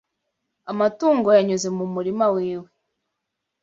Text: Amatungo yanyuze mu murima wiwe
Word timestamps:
Amatungo 0.71 1.27
yanyuze 1.37 1.67
mu 1.77 1.85
murima 1.93 2.25
wiwe 2.35 2.69